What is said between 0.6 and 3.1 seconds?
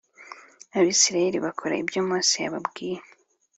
Abisirayeli bakora ibyo Mose yababwiye